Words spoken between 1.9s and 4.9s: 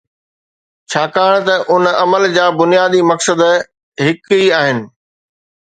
عمل جا بنيادي مقصد هڪ ئي آهن.